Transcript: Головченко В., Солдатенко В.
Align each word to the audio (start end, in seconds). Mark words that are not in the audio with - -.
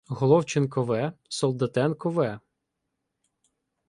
Головченко 0.07 0.83
В., 0.83 1.13
Солдатенко 1.29 2.09
В. 2.09 2.39